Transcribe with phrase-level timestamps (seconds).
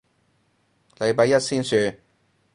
[0.97, 1.95] 禮拜一先算